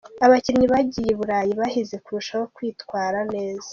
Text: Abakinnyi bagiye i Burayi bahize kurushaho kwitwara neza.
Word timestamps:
Abakinnyi 0.25 0.65
bagiye 0.73 1.09
i 1.11 1.17
Burayi 1.19 1.51
bahize 1.61 1.95
kurushaho 2.05 2.45
kwitwara 2.55 3.19
neza. 3.33 3.69